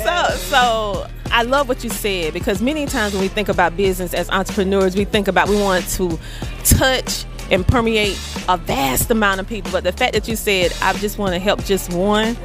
So, 0.03 0.29
so 0.35 1.07
I 1.31 1.43
love 1.43 1.69
what 1.69 1.81
you 1.83 1.89
said 1.89 2.33
because 2.33 2.61
many 2.61 2.85
times 2.85 3.13
when 3.13 3.21
we 3.21 3.29
think 3.29 3.47
about 3.47 3.77
business 3.77 4.13
as 4.13 4.29
entrepreneurs, 4.29 4.97
we 4.97 5.05
think 5.05 5.29
about 5.29 5.47
we 5.47 5.55
want 5.55 5.87
to 5.91 6.19
touch 6.65 7.23
and 7.49 7.65
permeate 7.65 8.19
a 8.49 8.57
vast 8.57 9.09
amount 9.11 9.39
of 9.39 9.47
people. 9.47 9.71
But 9.71 9.85
the 9.85 9.93
fact 9.93 10.13
that 10.13 10.27
you 10.27 10.35
said 10.35 10.73
I 10.81 10.91
just 10.93 11.17
want 11.17 11.33
to 11.33 11.39
help 11.39 11.63
just 11.63 11.93
one, 11.93 12.35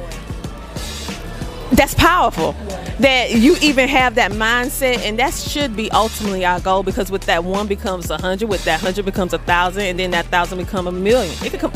that's 1.73 1.93
powerful. 1.95 2.55
That 2.99 3.31
you 3.31 3.55
even 3.61 3.87
have 3.87 4.15
that 4.15 4.31
mindset, 4.31 4.99
and 4.99 5.17
that 5.19 5.33
should 5.33 5.75
be 5.75 5.89
ultimately 5.91 6.45
our 6.45 6.59
goal. 6.59 6.83
Because 6.83 7.09
with 7.09 7.23
that 7.23 7.43
one 7.43 7.67
becomes 7.67 8.09
a 8.09 8.17
hundred, 8.17 8.49
with 8.49 8.65
that 8.65 8.81
hundred 8.81 9.05
becomes 9.05 9.33
a 9.33 9.39
thousand, 9.39 9.83
and 9.83 9.99
then 9.99 10.11
that 10.11 10.25
thousand 10.25 10.57
become 10.57 10.85
a 10.87 10.91
million. 10.91 11.33
It 11.43 11.51
could 11.51 11.61
come, 11.61 11.73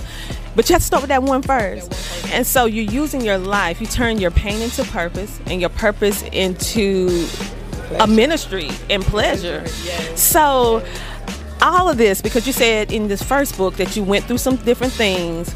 but 0.55 0.67
you 0.69 0.73
have 0.73 0.81
to 0.81 0.85
start 0.85 1.01
with 1.01 1.09
that 1.09 1.23
one 1.23 1.41
first. 1.41 1.93
And 2.33 2.45
so 2.45 2.65
you're 2.65 2.91
using 2.91 3.21
your 3.21 3.37
life. 3.37 3.79
You 3.79 3.87
turn 3.87 4.19
your 4.19 4.31
pain 4.31 4.61
into 4.61 4.83
purpose, 4.83 5.39
and 5.45 5.61
your 5.61 5.69
purpose 5.69 6.23
into 6.23 7.27
a 7.99 8.07
ministry 8.07 8.69
and 8.89 9.03
pleasure. 9.03 9.65
So 10.15 10.83
all 11.61 11.89
of 11.89 11.97
this 11.97 12.21
because 12.21 12.45
you 12.45 12.51
said 12.51 12.91
in 12.91 13.07
this 13.07 13.23
first 13.23 13.57
book 13.57 13.75
that 13.75 13.95
you 13.95 14.03
went 14.03 14.25
through 14.25 14.37
some 14.37 14.57
different 14.57 14.91
things 14.91 15.55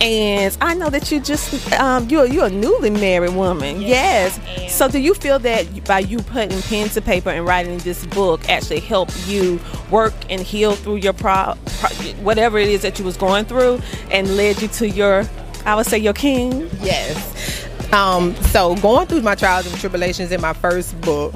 and 0.00 0.56
I 0.60 0.74
know 0.74 0.90
that 0.90 1.10
you 1.10 1.20
just 1.20 1.72
um, 1.72 2.08
you're 2.08 2.26
you're 2.26 2.46
a 2.46 2.50
newly 2.50 2.90
married 2.90 3.34
woman. 3.34 3.80
Yes. 3.80 4.38
So 4.72 4.88
do 4.88 4.98
you 4.98 5.14
feel 5.14 5.38
that 5.40 5.84
by 5.86 6.00
you 6.00 6.18
putting 6.18 6.60
pen 6.62 6.88
to 6.90 7.00
paper 7.00 7.30
and 7.30 7.46
writing 7.46 7.78
this 7.78 8.04
book 8.06 8.48
actually 8.48 8.80
helped 8.80 9.26
you 9.26 9.60
work 9.90 10.14
and 10.28 10.40
heal 10.40 10.74
through 10.74 10.96
your 10.96 11.12
pro, 11.12 11.54
pro 11.78 11.90
whatever 12.22 12.58
it 12.58 12.68
is 12.68 12.82
that 12.82 12.98
you 12.98 13.04
was 13.04 13.16
going 13.16 13.46
through 13.46 13.80
and 14.10 14.36
led 14.36 14.60
you 14.60 14.68
to 14.68 14.88
your 14.88 15.24
I 15.64 15.74
would 15.74 15.86
say 15.86 15.98
your 15.98 16.12
king? 16.12 16.68
Yes. 16.80 17.66
Um, 17.92 18.34
so 18.36 18.76
going 18.76 19.06
through 19.06 19.22
my 19.22 19.34
trials 19.34 19.66
and 19.66 19.76
tribulations 19.80 20.32
in 20.32 20.40
my 20.40 20.52
first 20.52 21.00
book 21.00 21.34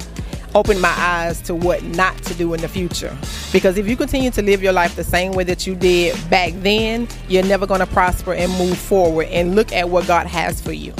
opened 0.55 0.81
my 0.81 0.93
eyes 0.97 1.41
to 1.41 1.55
what 1.55 1.83
not 1.83 2.17
to 2.23 2.33
do 2.33 2.53
in 2.53 2.61
the 2.61 2.67
future. 2.67 3.15
Because 3.51 3.77
if 3.77 3.87
you 3.87 3.95
continue 3.95 4.31
to 4.31 4.41
live 4.41 4.61
your 4.61 4.73
life 4.73 4.95
the 4.95 5.03
same 5.03 5.31
way 5.33 5.43
that 5.45 5.65
you 5.65 5.75
did 5.75 6.17
back 6.29 6.53
then, 6.57 7.07
you're 7.27 7.43
never 7.43 7.65
going 7.65 7.79
to 7.79 7.87
prosper 7.87 8.33
and 8.33 8.51
move 8.57 8.77
forward 8.77 9.27
and 9.27 9.55
look 9.55 9.71
at 9.71 9.89
what 9.89 10.07
God 10.07 10.27
has 10.27 10.61
for 10.61 10.71
you. 10.71 10.93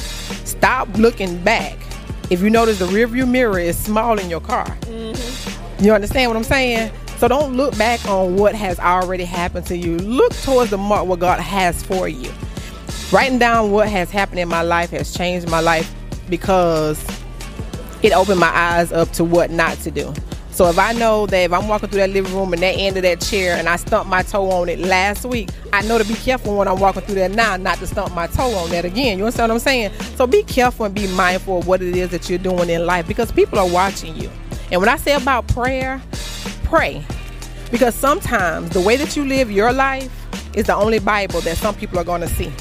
Stop 0.46 0.88
looking 0.98 1.42
back. 1.44 1.78
If 2.30 2.42
you 2.42 2.50
notice 2.50 2.80
the 2.80 2.86
rearview 2.86 3.28
mirror 3.28 3.60
is 3.60 3.78
small 3.78 4.18
in 4.18 4.30
your 4.30 4.42
car. 4.42 4.66
Mm-hmm. 4.66 5.84
You 5.84 5.94
understand 5.94 6.30
what 6.30 6.38
I'm 6.38 6.44
saying? 6.44 6.92
So 7.18 7.28
don't 7.28 7.56
look 7.56 7.78
back 7.78 8.04
on 8.08 8.36
what 8.36 8.56
has 8.56 8.80
already 8.80 9.26
happened 9.26 9.66
to 9.68 9.78
you. 9.78 9.98
Look 9.98 10.34
towards 10.38 10.72
the 10.72 10.78
mark 10.78 11.06
what 11.08 11.20
God 11.20 11.40
has 11.40 11.84
for 11.84 12.08
you. 12.08 12.32
Writing 13.12 13.38
down 13.38 13.72
what 13.72 13.90
has 13.90 14.10
happened 14.10 14.40
in 14.40 14.48
my 14.48 14.62
life 14.62 14.92
has 14.92 15.14
changed 15.14 15.50
my 15.50 15.60
life 15.60 15.94
because 16.30 17.04
it 18.04 18.14
opened 18.14 18.40
my 18.40 18.56
eyes 18.56 18.92
up 18.92 19.12
to 19.14 19.24
what 19.24 19.52
not 19.52 19.78
to 19.80 19.92
do. 19.92 20.14
So 20.52 20.70
if 20.70 20.78
I 20.78 20.92
know 20.92 21.26
that 21.28 21.38
if 21.38 21.54
I'm 21.54 21.68
walking 21.70 21.90
through 21.90 22.02
that 22.02 22.10
living 22.10 22.34
room 22.36 22.52
and 22.52 22.62
that 22.62 22.76
end 22.78 22.98
of 22.98 23.04
that 23.04 23.22
chair 23.22 23.56
and 23.56 23.70
I 23.70 23.78
stumped 23.78 24.10
my 24.10 24.22
toe 24.22 24.52
on 24.52 24.68
it 24.68 24.80
last 24.80 25.26
week, 25.26 25.50
I 25.72 25.82
know 25.84 25.98
to 25.98 26.04
be 26.04 26.14
careful 26.14 26.58
when 26.58 26.68
I'm 26.68 26.80
walking 26.80 27.02
through 27.04 27.16
that 27.16 27.32
now 27.32 27.56
not 27.56 27.78
to 27.78 27.88
stump 27.88 28.14
my 28.14 28.28
toe 28.28 28.54
on 28.56 28.70
that 28.72 28.84
again. 28.84 29.18
You 29.18 29.24
understand 29.26 29.50
what 29.50 29.56
I'm 29.56 29.60
saying? 29.60 29.94
So 30.18 30.28
be 30.28 30.44
careful 30.44 30.86
and 30.86 30.94
be 30.94 31.08
mindful 31.08 31.60
of 31.60 31.68
what 31.68 31.82
it 31.82 31.96
is 31.96 32.10
that 32.10 32.30
you're 32.30 32.38
doing 32.38 32.70
in 32.70 32.86
life 32.86 33.08
because 33.08 33.32
people 33.32 33.60
are 33.60 33.68
watching 33.68 34.16
you. 34.16 34.30
And 34.72 34.82
when 34.82 34.90
I 34.90 34.98
say 34.98 35.14
about 35.14 35.48
prayer, 35.48 36.02
pray. 36.66 37.04
Because 37.72 37.96
sometimes 37.96 38.72
the 38.72 38.82
way 38.82 38.98
that 38.98 39.16
you 39.16 39.26
live 39.26 39.50
your 39.50 39.72
life 39.72 40.12
is 40.54 40.68
the 40.68 40.76
only 40.76 41.00
Bible 41.00 41.40
that 41.42 41.58
some 41.58 41.76
people 41.76 41.98
are 41.98 42.04
going 42.04 42.22
to 42.22 42.28
see. 42.28 42.52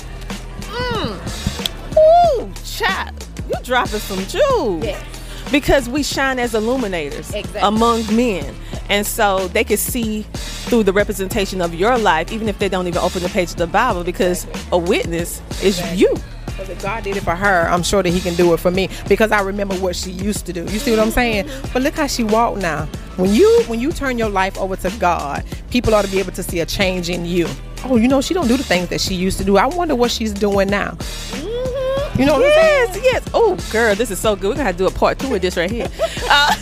Mm. 0.61 2.39
Ooh, 2.39 2.53
child, 2.65 3.27
you 3.49 3.63
dropping 3.65 3.99
some 3.99 4.25
jewels. 4.27 4.85
Yes. 4.85 5.20
Because 5.51 5.89
we 5.89 6.03
shine 6.03 6.39
as 6.39 6.55
illuminators 6.55 7.35
Exactly. 7.35 7.61
among 7.61 8.05
men. 8.15 8.55
And 8.89 9.07
so 9.07 9.49
they 9.49 9.65
can 9.65 9.77
see 9.77 10.23
through 10.33 10.85
the 10.85 10.93
representation 10.93 11.61
of 11.61 11.75
your 11.75 11.97
life, 11.99 12.33
even 12.33 12.49
if 12.49 12.59
they 12.59 12.69
don't 12.69 12.87
even 12.87 12.99
open 13.03 13.23
the 13.23 13.29
page 13.29 13.51
of 13.51 13.57
the 13.57 13.67
Bible, 13.67 14.05
because 14.05 14.47
a 14.73 14.79
witness 14.79 15.41
is 15.63 15.81
you. 15.99 16.15
Because 16.47 16.69
if 16.69 16.83
God 16.83 17.05
did 17.05 17.17
it 17.17 17.23
for 17.23 17.35
her, 17.35 17.69
I'm 17.71 17.83
sure 17.83 18.03
that 18.03 18.11
He 18.11 18.21
can 18.21 18.35
do 18.35 18.53
it 18.53 18.61
for 18.61 18.71
me. 18.71 18.89
Because 19.09 19.33
I 19.33 19.41
remember 19.41 19.75
what 19.77 19.97
she 19.97 20.11
used 20.11 20.45
to 20.47 20.53
do. 20.53 20.63
You 20.65 20.79
see 20.79 20.91
what 20.91 21.01
I'm 21.01 21.11
saying? 21.11 21.49
But 21.73 21.83
look 21.83 21.95
how 21.95 22.07
she 22.07 22.23
walked 22.25 22.59
now. 22.59 22.87
When 23.17 23.33
you 23.35 23.63
when 23.67 23.81
you 23.81 23.93
turn 23.93 24.19
your 24.19 24.29
life 24.29 24.59
over 24.59 24.77
to 24.77 24.91
God, 24.99 25.45
people 25.71 25.95
ought 25.95 26.05
to 26.05 26.11
be 26.11 26.19
able 26.19 26.33
to 26.33 26.43
see 26.43 26.61
a 26.61 26.67
change 26.67 27.09
in 27.09 27.25
you. 27.25 27.49
Oh, 27.85 27.97
you 27.97 28.09
know 28.09 28.21
she 28.21 28.35
don't 28.35 28.49
do 28.49 28.57
the 28.57 28.63
things 28.65 28.89
that 28.89 29.01
she 29.01 29.15
used 29.15 29.39
to 29.39 29.45
do. 29.45 29.57
I 29.57 29.67
wonder 29.67 29.95
what 29.95 30.11
she's 30.11 30.33
doing 30.35 30.69
now. 30.69 30.91
Mm. 30.93 31.50
You 32.21 32.27
know 32.27 32.39
yes, 32.39 33.01
yes. 33.03 33.25
Oh, 33.33 33.57
girl, 33.73 33.95
this 33.95 34.11
is 34.11 34.19
so 34.19 34.37
good. 34.37 34.49
We're 34.49 34.55
gonna 34.57 34.65
have 34.65 34.77
to 34.77 34.83
do 34.83 34.87
a 34.87 34.91
part 34.91 35.19
two 35.19 35.35
of 35.35 35.41
this 35.41 35.57
right 35.57 35.71
here. 35.71 35.89
Uh, 36.33 36.55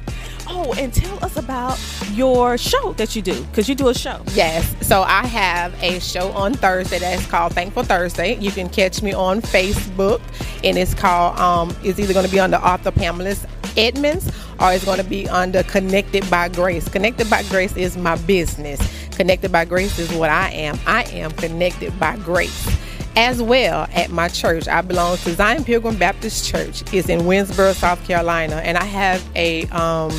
oh, 0.48 0.74
and 0.76 0.92
tell 0.92 1.24
us 1.24 1.36
about 1.36 1.78
your 2.12 2.58
show 2.58 2.92
that 2.94 3.14
you 3.14 3.22
do, 3.22 3.42
because 3.44 3.68
you 3.68 3.76
do 3.76 3.88
a 3.88 3.94
show. 3.94 4.20
Yes. 4.32 4.74
So 4.84 5.02
I 5.02 5.24
have 5.24 5.72
a 5.82 6.00
show 6.00 6.32
on 6.32 6.52
Thursday 6.54 6.98
that's 6.98 7.24
called 7.26 7.54
Thankful 7.54 7.84
Thursday. 7.84 8.34
You 8.38 8.50
can 8.50 8.68
catch 8.68 9.02
me 9.02 9.12
on 9.12 9.40
Facebook, 9.40 10.20
and 10.64 10.76
it's 10.76 10.94
called. 10.94 11.38
Um, 11.38 11.76
it's 11.84 12.00
either 12.00 12.12
going 12.12 12.26
to 12.26 12.32
be 12.32 12.40
under 12.40 12.56
author 12.56 12.90
Pamela 12.90 13.36
Edwards 13.76 14.30
or 14.60 14.72
it's 14.72 14.84
going 14.84 14.98
to 14.98 15.04
be 15.04 15.28
under 15.28 15.62
Connected 15.62 16.28
by 16.28 16.48
Grace. 16.48 16.88
Connected 16.88 17.30
by 17.30 17.44
Grace 17.44 17.76
is 17.76 17.96
my 17.96 18.16
business. 18.16 18.80
Connected 19.16 19.52
by 19.52 19.64
Grace 19.64 19.98
is 19.98 20.12
what 20.12 20.30
I 20.30 20.50
am. 20.50 20.78
I 20.86 21.04
am 21.04 21.30
connected 21.32 21.98
by 22.00 22.16
grace. 22.16 22.68
As 23.16 23.40
well, 23.40 23.86
at 23.94 24.10
my 24.10 24.26
church, 24.26 24.66
I 24.66 24.80
belong 24.80 25.16
to 25.18 25.34
Zion 25.34 25.64
Pilgrim 25.64 25.96
Baptist 25.96 26.46
Church. 26.46 26.82
It's 26.92 27.08
in 27.08 27.20
Winnsboro, 27.20 27.72
South 27.74 28.04
Carolina, 28.04 28.56
and 28.56 28.76
I 28.76 28.84
have 28.84 29.24
a 29.36 29.66
um, 29.66 30.10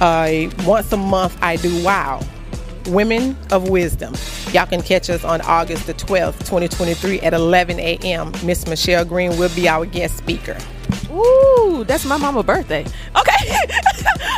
uh, 0.00 0.50
once 0.66 0.92
a 0.92 0.96
month 0.96 1.38
I 1.40 1.56
do 1.56 1.84
Wow 1.84 2.20
Women 2.86 3.36
of 3.52 3.68
Wisdom. 3.68 4.14
Y'all 4.52 4.66
can 4.66 4.82
catch 4.82 5.10
us 5.10 5.22
on 5.22 5.40
August 5.42 5.86
the 5.86 5.94
12th, 5.94 6.38
2023 6.40 7.20
at 7.20 7.34
11 7.34 7.78
a.m. 7.78 8.32
Miss 8.44 8.66
Michelle 8.66 9.04
Green 9.04 9.38
will 9.38 9.54
be 9.54 9.68
our 9.68 9.86
guest 9.86 10.16
speaker. 10.16 10.58
Ooh, 11.12 11.84
that's 11.86 12.04
my 12.04 12.16
mama's 12.16 12.44
birthday. 12.44 12.84
Okay. 13.16 13.56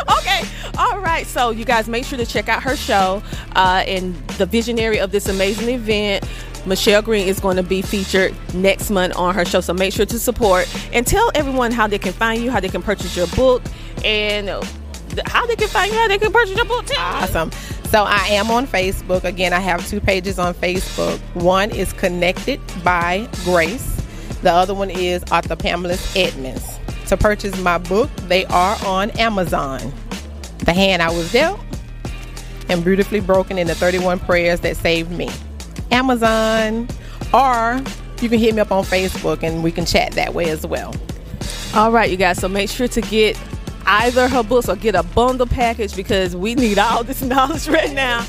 okay. 0.18 0.42
All 0.76 0.98
right. 1.00 1.26
So 1.26 1.50
you 1.50 1.64
guys 1.64 1.88
make 1.88 2.04
sure 2.04 2.18
to 2.18 2.26
check 2.26 2.48
out 2.48 2.62
her 2.62 2.76
show. 2.76 3.22
Uh, 3.56 3.84
and 3.86 4.14
the 4.38 4.46
visionary 4.46 4.98
of 4.98 5.12
this 5.12 5.28
amazing 5.28 5.68
event, 5.68 6.28
Michelle 6.66 7.02
Green, 7.02 7.26
is 7.28 7.40
going 7.40 7.56
to 7.56 7.62
be 7.62 7.82
featured 7.82 8.34
next 8.54 8.90
month 8.90 9.16
on 9.16 9.34
her 9.34 9.44
show. 9.44 9.60
So 9.60 9.74
make 9.74 9.92
sure 9.92 10.06
to 10.06 10.18
support 10.18 10.68
and 10.92 11.06
tell 11.06 11.30
everyone 11.34 11.72
how 11.72 11.86
they 11.86 11.98
can 11.98 12.12
find 12.12 12.42
you, 12.42 12.50
how 12.50 12.60
they 12.60 12.68
can 12.68 12.82
purchase 12.82 13.16
your 13.16 13.26
book, 13.28 13.62
and 14.04 14.48
how 15.26 15.46
they 15.46 15.56
can 15.56 15.68
find 15.68 15.92
you, 15.92 15.98
how 15.98 16.08
they 16.08 16.18
can 16.18 16.32
purchase 16.32 16.56
your 16.56 16.64
book 16.64 16.86
too. 16.86 16.94
Awesome. 16.98 17.50
So 17.90 18.04
I 18.04 18.26
am 18.30 18.50
on 18.50 18.66
Facebook. 18.66 19.24
Again, 19.24 19.52
I 19.52 19.60
have 19.60 19.86
two 19.88 20.00
pages 20.00 20.38
on 20.38 20.54
Facebook. 20.54 21.18
One 21.34 21.70
is 21.70 21.92
Connected 21.92 22.60
by 22.82 23.28
Grace. 23.44 24.02
The 24.42 24.52
other 24.52 24.74
one 24.74 24.90
is 24.90 25.22
author 25.30 25.56
Pamela 25.56 25.96
Edwards. 26.16 26.78
To 27.08 27.16
purchase 27.16 27.56
my 27.60 27.78
book, 27.78 28.10
they 28.28 28.46
are 28.46 28.76
on 28.84 29.10
Amazon. 29.12 29.80
The 30.58 30.72
Hand 30.72 31.02
I 31.02 31.10
Was 31.10 31.30
Dealt 31.32 31.60
and 32.68 32.82
Beautifully 32.82 33.20
Broken 33.20 33.58
in 33.58 33.66
the 33.66 33.74
31 33.74 34.18
Prayers 34.20 34.60
That 34.60 34.76
Saved 34.76 35.10
Me. 35.10 35.28
Amazon, 35.94 36.88
or 37.32 37.80
you 38.20 38.28
can 38.28 38.40
hit 38.40 38.54
me 38.54 38.60
up 38.60 38.72
on 38.72 38.82
Facebook 38.82 39.42
and 39.44 39.62
we 39.62 39.70
can 39.70 39.86
chat 39.86 40.12
that 40.12 40.34
way 40.34 40.50
as 40.50 40.66
well. 40.66 40.92
All 41.72 41.92
right, 41.92 42.10
you 42.10 42.16
guys. 42.16 42.38
So 42.38 42.48
make 42.48 42.68
sure 42.68 42.88
to 42.88 43.00
get 43.00 43.38
either 43.86 44.28
her 44.28 44.42
books 44.42 44.68
or 44.68 44.76
get 44.76 44.94
a 44.94 45.02
bundle 45.02 45.46
package 45.46 45.94
because 45.94 46.34
we 46.34 46.54
need 46.54 46.78
all 46.78 47.04
this 47.04 47.22
knowledge 47.22 47.68
right 47.68 47.92
now. 47.92 48.26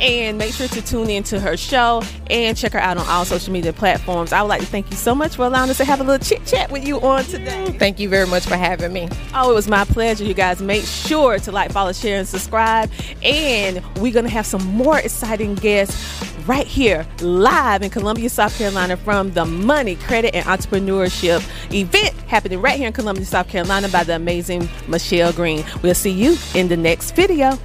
And 0.00 0.38
make 0.38 0.54
sure 0.54 0.68
to 0.68 0.80
tune 0.80 1.10
in 1.10 1.24
to 1.24 1.40
her 1.40 1.56
show 1.56 2.02
and 2.30 2.56
check 2.56 2.72
her 2.72 2.78
out 2.78 2.98
on 2.98 3.06
all 3.08 3.24
social 3.24 3.52
media 3.52 3.72
platforms. 3.72 4.32
I 4.32 4.42
would 4.42 4.48
like 4.48 4.60
to 4.60 4.66
thank 4.66 4.88
you 4.90 4.96
so 4.96 5.12
much 5.12 5.34
for 5.34 5.46
allowing 5.46 5.70
us 5.70 5.78
to 5.78 5.84
have 5.84 6.00
a 6.00 6.04
little 6.04 6.24
chit 6.24 6.46
chat 6.46 6.70
with 6.70 6.86
you 6.86 7.00
on 7.00 7.24
today. 7.24 7.74
Thank 7.78 7.98
you 7.98 8.08
very 8.08 8.26
much 8.28 8.46
for 8.46 8.56
having 8.56 8.92
me. 8.92 9.08
Oh, 9.34 9.50
it 9.50 9.54
was 9.54 9.66
my 9.66 9.84
pleasure. 9.84 10.22
You 10.22 10.34
guys 10.34 10.62
make 10.62 10.84
sure 10.84 11.40
to 11.40 11.50
like, 11.50 11.72
follow, 11.72 11.92
share, 11.92 12.18
and 12.18 12.28
subscribe. 12.28 12.90
And 13.24 13.82
we're 13.96 14.12
going 14.12 14.24
to 14.24 14.30
have 14.30 14.46
some 14.46 14.64
more 14.66 14.98
exciting 14.98 15.56
guests 15.56 16.37
right 16.48 16.66
here 16.66 17.06
live 17.20 17.82
in 17.82 17.90
Columbia, 17.90 18.30
South 18.30 18.56
Carolina 18.56 18.96
from 18.96 19.30
the 19.32 19.44
Money, 19.44 19.96
Credit, 19.96 20.34
and 20.34 20.46
Entrepreneurship 20.46 21.42
event 21.72 22.14
happening 22.26 22.60
right 22.60 22.78
here 22.78 22.86
in 22.86 22.92
Columbia, 22.92 23.26
South 23.26 23.48
Carolina 23.48 23.88
by 23.90 24.02
the 24.02 24.16
amazing 24.16 24.66
Michelle 24.88 25.32
Green. 25.32 25.62
We'll 25.82 25.94
see 25.94 26.10
you 26.10 26.38
in 26.54 26.68
the 26.68 26.76
next 26.76 27.14
video. 27.14 27.58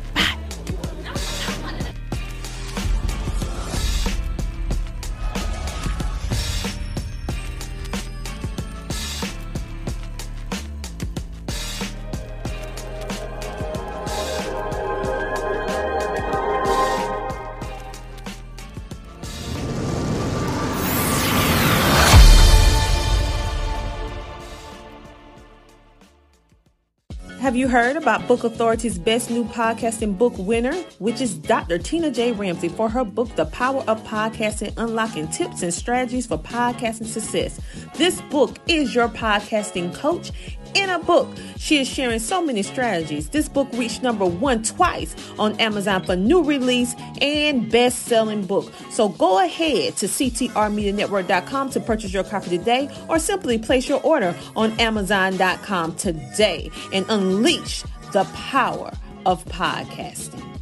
Have 27.54 27.60
you 27.60 27.68
heard 27.68 27.98
about 27.98 28.28
Book 28.28 28.44
Authority's 28.44 28.98
best 28.98 29.30
new 29.30 29.44
podcasting 29.44 30.18
book 30.18 30.34
winner, 30.40 30.74
which 30.98 31.22
is 31.22 31.36
Dr. 31.36 31.78
Tina 31.78 32.10
J. 32.10 32.32
Ramsay 32.32 32.70
for 32.70 32.90
her 32.90 33.04
book, 33.04 33.36
The 33.36 33.46
Power 33.46 33.84
of 33.88 34.04
Podcasting 34.06 34.74
Unlocking 34.76 35.28
Tips 35.28 35.62
and 35.62 35.72
Strategies 35.72 36.26
for 36.26 36.40
Podcasting 36.40 37.06
Success? 37.06 37.60
This 37.94 38.22
book 38.22 38.58
is 38.66 38.96
your 38.96 39.08
podcasting 39.08 39.94
coach 39.94 40.32
in 40.76 40.90
a 40.90 41.00
book. 41.00 41.28
She 41.58 41.80
is 41.80 41.88
sharing 41.88 42.20
so 42.20 42.42
many 42.42 42.64
strategies. 42.64 43.30
This 43.30 43.48
book 43.48 43.68
reached 43.74 44.04
number 44.04 44.26
one 44.26 44.64
twice 44.64 45.16
on 45.40 45.60
Amazon 45.60 46.04
for 46.04 46.16
new 46.16 46.44
release 46.44 46.96
and 47.22 47.72
best 47.72 48.04
selling 48.04 48.46
book. 48.46 48.72
So 48.90 49.10
go 49.10 49.44
ahead 49.44 49.96
to 49.98 50.08
CTRMediaNetwork.com 50.08 51.70
to 51.72 51.80
purchase 51.80 52.14
your 52.14 52.24
copy 52.24 52.58
today 52.58 52.90
or 53.10 53.20
simply 53.20 53.58
place 53.58 53.88
your 53.88 54.02
order 54.02 54.36
on 54.56 54.78
Amazon.com 54.80 55.96
today 55.96 56.70
and 56.92 57.06
unleash 57.10 57.84
the 58.12 58.24
power 58.34 58.92
of 59.26 59.44
podcasting. 59.46 60.53